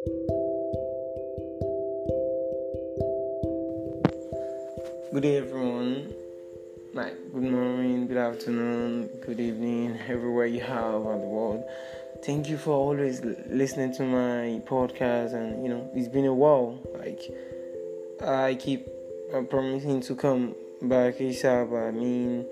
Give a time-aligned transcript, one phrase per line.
[0.00, 0.14] Good
[5.20, 6.14] day, everyone.
[6.94, 11.64] Like, good morning, good afternoon, good evening, everywhere you are around the world.
[12.24, 16.78] Thank you for always listening to my podcast, and you know, it's been a while.
[16.98, 17.20] Like,
[18.26, 18.88] I keep
[19.34, 21.88] uh, promising to come back ASAP.
[21.88, 22.46] I mean,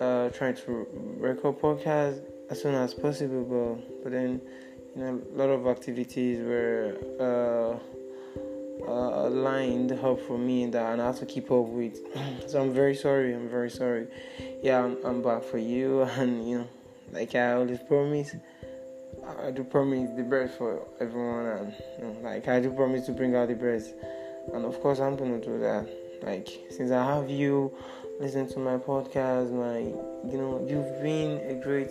[0.00, 0.86] uh, trying to
[1.18, 4.40] record podcast as soon as possible, but but then
[4.94, 6.96] you know, a lot of activities were.
[7.20, 7.78] Uh,
[8.86, 11.98] uh, lined up for me and I have to keep up with.
[12.46, 13.34] so I'm very sorry.
[13.34, 14.08] I'm very sorry.
[14.62, 16.68] Yeah, I'm, I'm back for you, and you know,
[17.12, 18.34] like I always promise,
[19.38, 23.12] I do promise the best for everyone, and you know, like I do promise to
[23.12, 23.94] bring out the best,
[24.52, 25.88] and of course I'm gonna do that.
[26.22, 27.72] Like since I have you
[28.20, 29.78] listen to my podcast, my
[30.30, 31.90] you know, you've been a great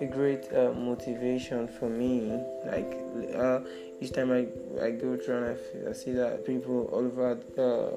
[0.00, 2.32] a great uh, motivation for me.
[2.66, 2.98] Like
[3.34, 3.60] uh,
[4.00, 4.46] each time I,
[4.82, 7.96] I go through and I, I see that people all over uh,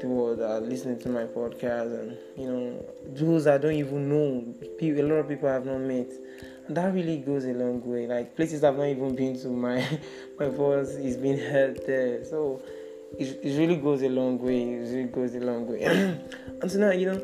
[0.00, 4.54] the world are listening to my podcast, and you know, those I don't even know,
[4.78, 6.10] people, a lot of people I have not met.
[6.68, 8.06] That really goes a long way.
[8.06, 9.86] Like places I've not even been to, my
[10.38, 12.24] my voice is being heard there.
[12.24, 12.62] So
[13.18, 14.62] it, really goes a long way.
[14.62, 15.82] It really goes a long way.
[16.62, 17.22] and now, you know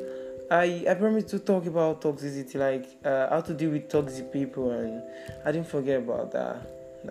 [0.50, 4.70] I I promised to talk about toxicity, like uh, how to deal with toxic people,
[4.70, 5.02] and
[5.44, 6.56] I didn't forget about that.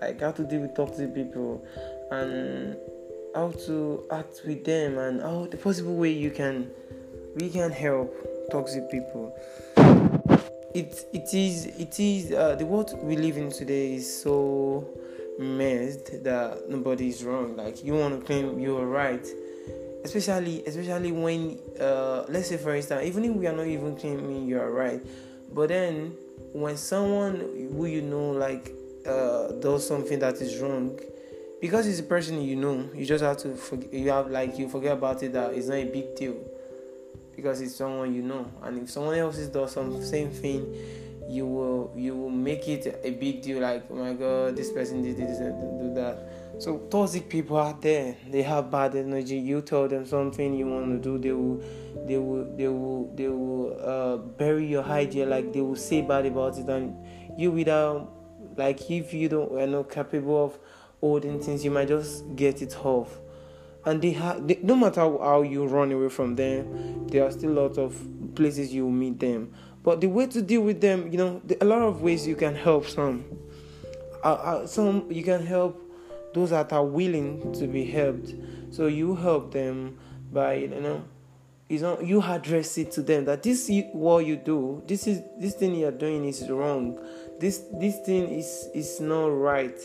[0.02, 1.64] Like how to deal with toxic people,
[2.10, 2.76] and
[3.36, 6.72] how to act with them, and how the possible way you can
[7.36, 8.12] we can help
[8.50, 9.38] toxic people.
[10.74, 14.88] It it is it is uh, the world we live in today is so
[15.40, 17.56] messed that nobody is wrong.
[17.56, 19.26] Like you want to claim you are right.
[20.04, 24.48] Especially especially when uh, let's say for instance even if we are not even claiming
[24.48, 25.02] you are right
[25.54, 26.16] but then
[26.54, 27.36] when someone
[27.76, 28.72] who you know like
[29.06, 30.98] uh, does something that is wrong
[31.60, 34.70] because it's a person you know you just have to forget you have like you
[34.70, 36.36] forget about it that it's not a big deal.
[37.36, 38.52] Because it's someone you know.
[38.64, 40.74] And if someone else does some same thing
[41.28, 45.02] you will you will make it a big deal like oh my god this person
[45.02, 46.28] did this and do that
[46.60, 49.38] so toxic people out there, they have bad energy.
[49.38, 51.64] You tell them something you want to do, they will,
[52.08, 55.28] they will, they will, they will uh, bury your idea.
[55.28, 56.96] Like they will say bad about it, and
[57.38, 58.12] you without,
[58.56, 60.58] like if you don't are not capable of
[61.00, 63.20] holding things, you might just get it off.
[63.86, 67.60] And they have, no matter how you run away from them, there are still a
[67.62, 67.96] lot of
[68.34, 69.54] places you will meet them.
[69.88, 72.54] But the way to deal with them, you know, a lot of ways you can
[72.54, 73.24] help some.
[74.22, 75.82] Uh, uh, some you can help
[76.34, 78.34] those that are willing to be helped.
[78.70, 79.98] So you help them
[80.30, 81.06] by you know
[81.70, 85.22] you know you address it to them that this is what you do this is
[85.40, 87.00] this thing you're doing is wrong
[87.40, 89.80] this this thing is is not right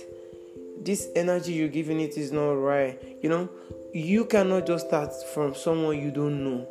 [0.81, 3.49] this energy you're giving it is not right you know
[3.95, 6.67] you cannot just start from someone you don't know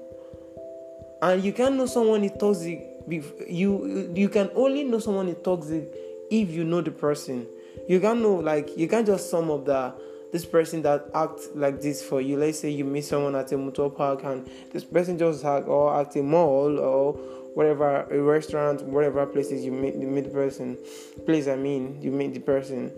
[1.22, 5.92] and you can know someone is toxic you you can only know someone is toxic
[6.30, 7.46] if you know the person
[7.88, 9.96] you can't know like you can't just sum up that
[10.32, 12.38] this person that acts like this for you.
[12.38, 16.00] Let's say you meet someone at a motor park and this person just act or
[16.00, 17.14] at a mall or
[17.54, 20.78] whatever a restaurant, whatever places you meet, you meet the person,
[21.26, 22.92] place I mean you meet the person.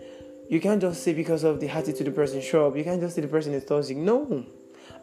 [0.48, 2.76] You can't just say because of the attitude the person show up.
[2.76, 3.96] You can't just say the person is toxic.
[3.96, 4.44] No.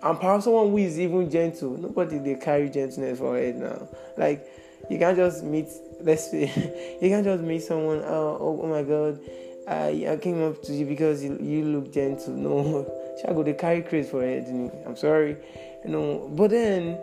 [0.04, 1.78] And perhaps someone who is even gentle.
[1.78, 3.90] Nobody they carry gentleness for it now.
[4.18, 4.48] Like
[4.90, 5.68] you can't just meet.
[6.02, 8.00] Let's say you can't just meet someone.
[8.00, 9.20] Oh, oh, oh my God
[9.68, 12.34] I, I came up to you because you, you look gentle.
[12.34, 12.86] No,
[13.22, 14.48] shall go the carry craze for it.
[14.86, 15.38] I'm sorry,
[15.86, 16.30] you know.
[16.34, 16.98] But then,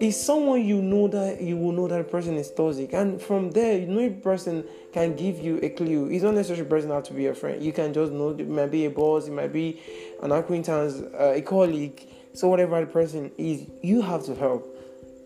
[0.00, 3.78] it's someone you know that you will know that person is toxic, and from there,
[3.78, 6.10] you know, person can give you a clue.
[6.10, 7.62] It's not necessarily person have to be a friend.
[7.62, 9.80] You can just know it might be a boss, it might be
[10.22, 12.08] an acquaintance, uh, a colleague.
[12.32, 14.73] So whatever the person is, you have to help.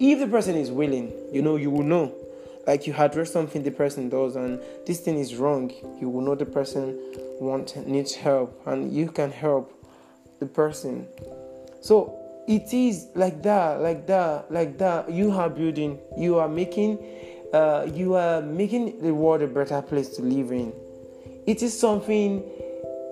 [0.00, 2.14] If the person is willing, you know, you will know.
[2.66, 6.34] Like you address something the person does and this thing is wrong you will know
[6.34, 6.98] the person
[7.40, 9.72] want needs help and you can help
[10.38, 11.08] the person.
[11.80, 12.14] So
[12.46, 15.10] it is like that like that like that.
[15.10, 16.98] You are building you are making
[17.54, 20.74] uh, you are making the world a better place to live in.
[21.46, 22.44] It is something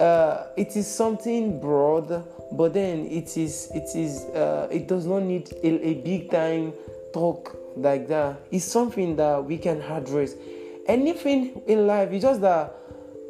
[0.00, 5.22] uh, it is something broad but then it is it is uh, it does not
[5.22, 6.72] need a, a big time
[7.12, 10.34] talk like that it's something that we can address.
[10.86, 12.74] Anything in life, it's just that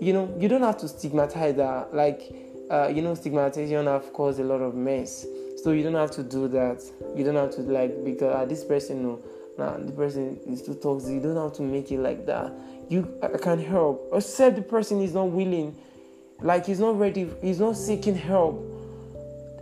[0.01, 1.95] you know you don't have to stigmatize that.
[1.95, 2.23] Like
[2.71, 5.27] uh, you know, stigmatization have caused a lot of mess.
[5.63, 6.83] So you don't have to do that.
[7.17, 9.21] You don't have to like because uh, this person no,
[9.59, 11.15] nah, the person is too toxic.
[11.15, 12.53] You don't have to make it like that.
[12.89, 15.77] You can help, except the person is not willing.
[16.41, 18.63] Like he's not ready he's not seeking help.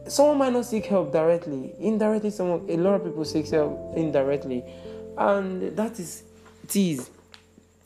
[0.07, 1.75] Someone might not seek help directly.
[1.79, 4.65] Indirectly someone a lot of people seek help indirectly.
[5.17, 6.23] And that is
[6.69, 7.11] tease.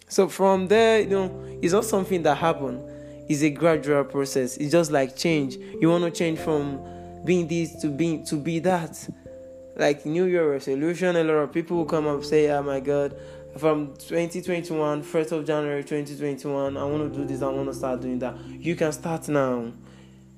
[0.08, 2.82] so from there you know it's not something that happened
[3.28, 4.56] it's a gradual process.
[4.56, 5.56] It's just like change.
[5.56, 6.80] You want to change from
[7.24, 9.06] being this to being to be that.
[9.76, 13.14] Like new year resolution a lot of people will come up say oh my god
[13.58, 18.00] from 2021 1st of january 2021 i want to do this i want to start
[18.00, 18.36] doing that.
[18.48, 19.72] You can start now.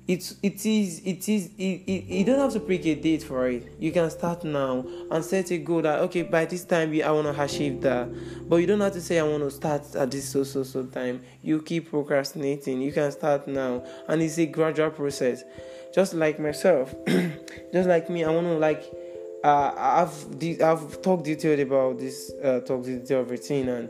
[0.07, 3.47] It it is it is it, it, you don't have to pick a date for
[3.47, 3.75] it.
[3.79, 7.33] You can start now and set a goal that okay by this time i want
[7.33, 8.09] to achieve that.
[8.49, 10.85] But you don't have to say i want to start at this so so so
[10.85, 11.21] time.
[11.41, 12.81] You keep procrastinating.
[12.81, 13.85] You can start now.
[14.07, 15.43] And it's a gradual process.
[15.93, 16.95] Just like myself
[17.73, 18.83] just like me i want to like
[19.43, 23.89] uh, I've de- I've talked detailed about this uh, talk detailed routine, and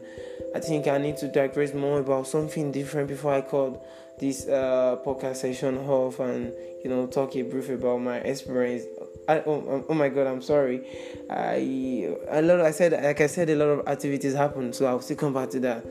[0.56, 3.86] I think I need to digress more about something different before I call
[4.19, 6.53] this uh, podcast session off and
[6.83, 8.83] you know talk a brief about my experience.
[9.27, 10.86] I, oh, oh my god, I'm sorry.
[11.30, 12.62] I a lot.
[12.62, 15.50] I said like I said, a lot of activities happen, so I'll still come back
[15.51, 15.86] to that.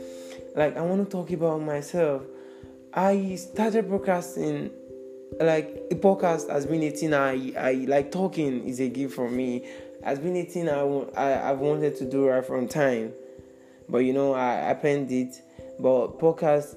[0.57, 2.23] Like I want to talk about myself.
[2.93, 4.71] I started broadcasting
[5.39, 9.29] like a podcast has been a thing I, I like talking is a gift for
[9.31, 9.67] me.
[10.03, 13.13] Has been a thing I, I, I've wanted to do right from time.
[13.89, 15.41] But you know I, I penned it.
[15.79, 16.77] But podcast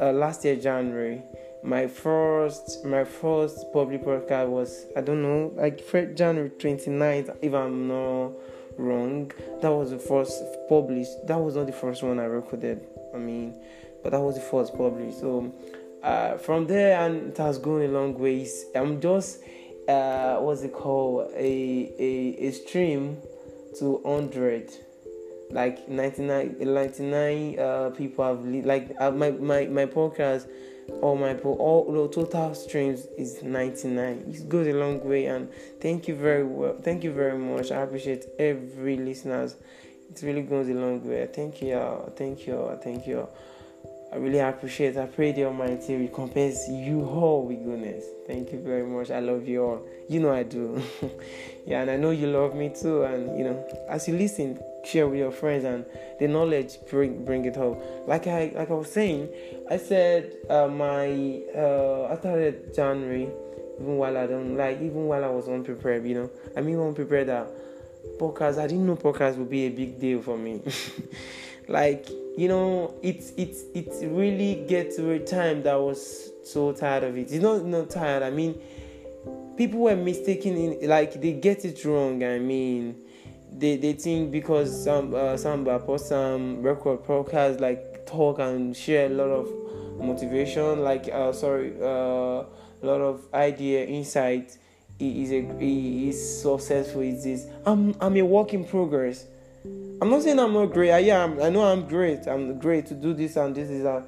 [0.00, 1.22] uh, last year January
[1.62, 7.88] my first my first public podcast was I don't know like January 29th if I'm
[7.88, 8.32] not
[8.76, 9.32] wrong.
[9.60, 13.60] That was the first published that was not the first one I recorded I mean
[14.02, 15.20] but that was the first published.
[15.20, 15.52] So
[16.02, 18.66] uh, from there and it has gone a long ways.
[18.74, 19.40] I'm just
[19.88, 21.30] uh, what's it called?
[21.34, 23.18] A a, a stream
[23.78, 24.70] to hundred.
[25.50, 30.46] Like 99, 99 uh, people have like uh, my, my my podcast
[31.00, 35.48] all my all the total streams is 99 it goes a long way and
[35.80, 37.70] thank you very well thank you very much.
[37.70, 39.56] I appreciate every listeners.
[40.10, 41.26] It really goes a long way.
[41.32, 43.26] Thank you thank you thank you
[44.10, 44.96] I really appreciate.
[44.96, 48.04] I pray the Almighty recompense you all with goodness.
[48.26, 49.10] Thank you very much.
[49.10, 49.86] I love you all.
[50.08, 50.82] You know I do.
[51.66, 53.02] yeah, and I know you love me too.
[53.02, 55.84] And you know, as you listen, share with your friends and
[56.18, 57.78] the knowledge bring bring it home.
[58.06, 59.28] Like I like I was saying,
[59.70, 63.28] I said uh, my uh, I started January
[63.80, 66.06] even while I don't like even while I was unprepared.
[66.06, 67.50] You know, I mean unprepared that
[68.18, 68.58] podcast.
[68.58, 70.62] I didn't know podcast would be a big deal for me.
[71.68, 72.08] like
[72.38, 77.02] you know, it's it's it really gets to a time that I was so tired
[77.02, 77.32] of it.
[77.32, 78.22] It's not not tired.
[78.22, 78.60] I mean,
[79.56, 82.22] people were mistaken in like they get it wrong.
[82.22, 82.94] I mean,
[83.50, 89.06] they they think because some uh, some post some record podcast like talk and share
[89.06, 89.48] a lot of
[89.98, 92.46] motivation, like uh, sorry, uh, a
[92.82, 94.56] lot of idea, insight.
[95.00, 97.00] Is a is successful.
[97.00, 97.46] Is this?
[97.66, 99.26] I'm I'm a work in progress.
[100.00, 100.92] I'm not saying I'm not great.
[100.92, 101.40] I am.
[101.42, 102.28] I know I'm great.
[102.28, 104.04] I'm great to do this and this is a.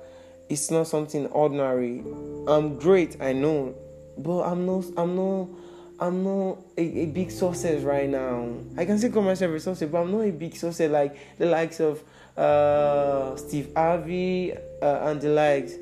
[0.49, 2.05] It's not something ordinary.
[2.47, 3.21] I'm great.
[3.21, 3.75] I know,
[4.17, 4.85] but I'm not.
[4.97, 5.49] I'm not.
[5.99, 8.55] I'm not a, a big success right now.
[8.77, 11.47] I can say call myself a success, but I'm not a big success like the
[11.47, 12.03] likes of
[12.37, 15.75] uh, Steve Harvey uh, and the likes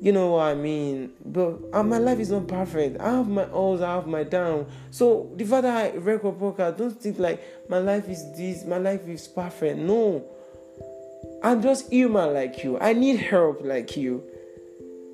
[0.00, 1.12] you know what I mean.
[1.24, 3.00] But uh, my life is not perfect.
[3.00, 4.66] I have my ups, I have my down.
[4.90, 8.78] So the fact that I record podcast, don't think like my life is this, my
[8.78, 9.78] life is perfect.
[9.78, 10.24] No.
[11.42, 12.78] I'm just human like you.
[12.78, 14.22] I need help like you.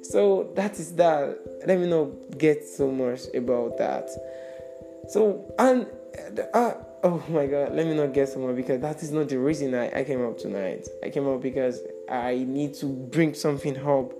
[0.03, 1.39] So that is that.
[1.67, 4.11] Let me not get so much about that.
[5.09, 5.87] So and
[6.53, 9.39] uh, oh my god, let me not get so much because that is not the
[9.39, 10.87] reason I, I came up tonight.
[11.03, 14.13] I came up because I need to bring something up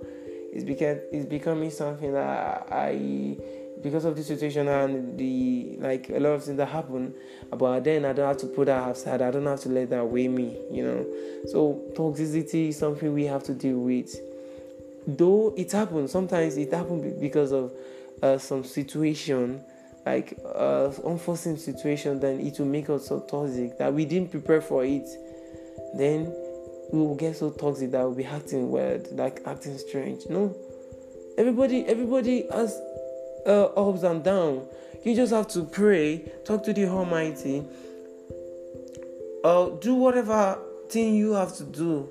[0.55, 3.37] it's because it's becoming something that I
[3.83, 7.13] because of the situation and the like a lot of things that happen
[7.51, 10.07] but then I don't have to put that aside I don't have to let that
[10.07, 11.05] weigh me you know?
[11.47, 14.15] So toxicity is something we have to deal with.
[15.05, 17.73] Though it happens sometimes it happens because of
[18.23, 19.61] uh, some situation
[20.05, 24.61] like uh, unforeseen situation then it will make us so toxic that we didn't prepare
[24.61, 25.07] for it.
[25.97, 26.33] Then
[26.91, 30.23] we will get so toxic that we'll be acting weird, like acting strange.
[30.29, 30.55] No,
[31.37, 32.79] everybody, everybody has
[33.45, 34.67] uh, ups and downs.
[35.03, 37.63] You just have to pray, talk to the Almighty,
[39.43, 42.09] uh, do whatever thing you have to do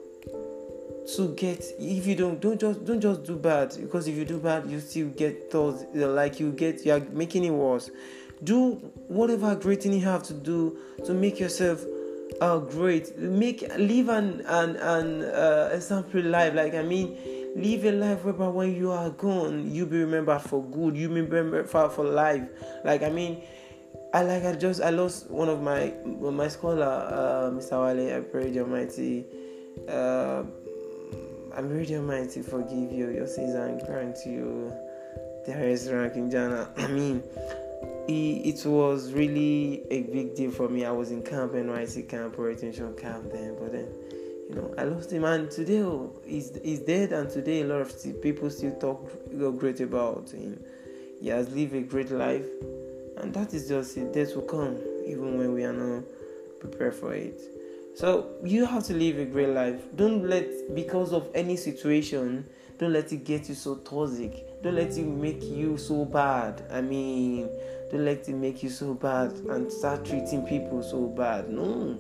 [1.16, 4.38] to get if you don't don't just don't just do bad because if you do
[4.38, 7.90] bad you still get thoughts like you get you're making it worse
[8.42, 8.72] do
[9.08, 11.84] whatever great thing you have to do to make yourself
[12.46, 13.16] Oh, great!
[13.18, 16.52] Make live an an an uh, exemplary life.
[16.52, 17.16] Like I mean,
[17.56, 20.94] live a life whereby when you are gone, you be remembered for good.
[20.94, 22.46] You be remembered for, for life.
[22.84, 23.40] Like I mean,
[24.12, 27.80] I like I just I lost one of my my scholar, uh, Mr.
[27.80, 28.14] Wale.
[28.14, 29.24] I pray the Almighty.
[29.88, 30.42] Uh,
[31.56, 34.70] I pray the Almighty forgive you your sins and grant you
[35.46, 36.68] the highest rank in Jannah.
[36.76, 37.22] I mean,
[38.08, 40.84] it, was really a big deal for me.
[40.84, 43.88] I was in camp, NYSC camp, orientation camp then, but then
[44.49, 47.80] you know I lost him, and today oh, he's he's dead, and today a lot
[47.80, 49.11] of people still talk
[49.58, 50.62] great about him.
[51.20, 52.44] He has lived a great life
[53.18, 54.12] and that is just it.
[54.12, 56.04] Death will come even when we are not
[56.61, 57.40] prepared for it.
[57.96, 59.80] So you have to live a great life.
[59.94, 62.46] Don't let because of any situation,
[62.78, 64.46] don't let it get you so toxic.
[64.64, 66.62] Don't let it make you so bad.
[66.73, 67.50] I mean,
[67.90, 71.50] don't let it make you so bad and start treating people so bad.
[71.50, 71.99] No.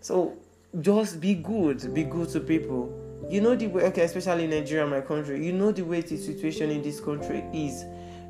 [0.00, 0.36] So
[0.80, 1.92] just be good.
[1.92, 2.96] Be good to people.
[3.28, 6.16] You know the way okay, especially in Nigeria, my country, you know the way the
[6.16, 7.84] situation in this country is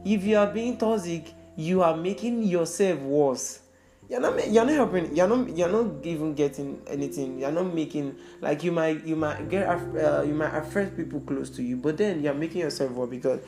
[0.07, 1.27] if you are being toxic,
[1.57, 3.61] you are making yourself worse.
[4.09, 5.17] You're not you're not helping.
[5.17, 7.39] You're not you're not even getting anything.
[7.39, 11.49] You're not making like you might you might get uh, you might affect people close
[11.51, 13.41] to you, but then you're making yourself worse because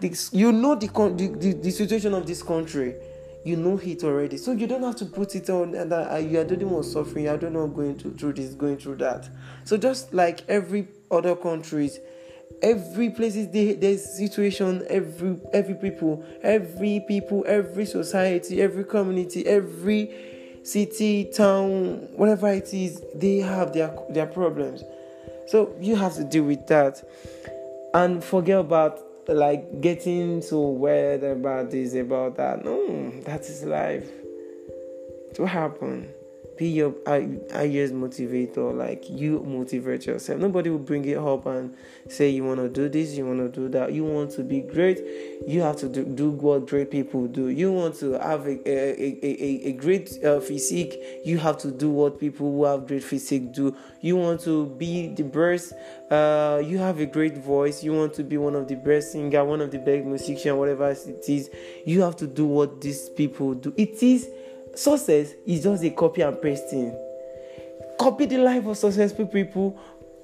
[0.00, 2.94] this, you know the, the, the the situation of this country
[3.44, 4.36] you know it already.
[4.36, 7.28] So you don't have to put it on and uh, you are doing more suffering,
[7.28, 9.28] I don't know going to, through this, going through that.
[9.64, 11.98] So just like every other countries,
[12.62, 20.10] every places there's situation every every people every people every society every community every
[20.68, 24.84] city town whatever it is they have their their problems.
[25.46, 27.02] So you have to deal with that.
[27.94, 32.64] And forget about like getting so worried about this about that.
[32.64, 34.10] No that is life.
[35.30, 36.12] It will happen
[36.58, 40.40] be your highest motivator like you motivate yourself.
[40.40, 41.74] Nobody will bring it up and
[42.08, 43.92] say you want to do this you want to do that.
[43.92, 45.00] You want to be great
[45.46, 47.48] you have to do, do what great people do.
[47.48, 51.90] You want to have a, a, a, a, great uh, physique you have to do
[51.90, 53.74] what people who have great physique do.
[54.00, 55.72] You want to be the best
[56.10, 59.44] uh, you have a great voice you want to be one of the best singer
[59.44, 61.50] one of the best musician whatever it is.
[61.86, 63.72] You have to do what these people do.
[63.76, 64.28] It is
[64.74, 66.96] Success is just a copy and pasting.
[67.98, 69.78] Copy the life of successful people,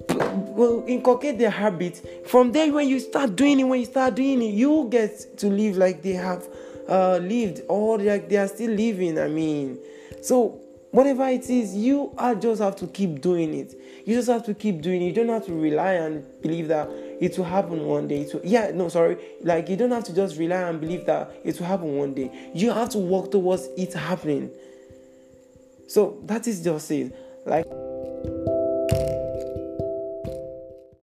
[0.09, 2.01] well, inculcate their habits.
[2.27, 5.47] From there, when you start doing it, when you start doing it, you get to
[5.47, 6.47] live like they have
[6.87, 9.19] uh, lived, or like they are still living.
[9.19, 9.77] I mean,
[10.21, 10.61] so
[10.95, 13.73] whatever it is, you are just have to keep doing it.
[14.05, 15.07] You just have to keep doing it.
[15.07, 18.27] You don't have to rely and believe that it will happen one day.
[18.33, 19.17] Will, yeah, no, sorry.
[19.41, 22.31] Like you don't have to just rely and believe that it will happen one day.
[22.53, 24.51] You have to work towards it happening.
[25.87, 27.13] So that is just it.
[27.45, 27.65] Like